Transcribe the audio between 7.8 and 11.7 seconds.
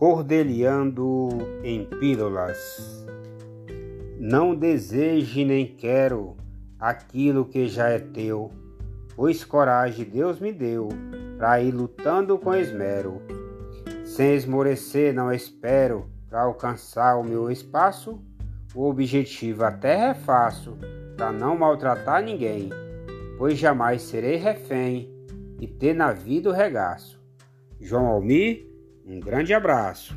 é teu, pois coragem Deus me deu para